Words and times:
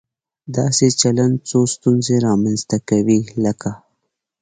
داسې 0.57 0.85
چلن 1.01 1.31
څو 1.49 1.59
ستونزې 1.73 2.15
رامنځته 2.27 2.77
کوي، 2.89 3.19
لکه 3.43 3.71